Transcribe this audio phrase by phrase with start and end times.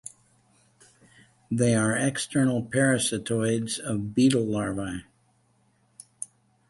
[1.51, 5.03] They are external parasitoids of beetle larvae.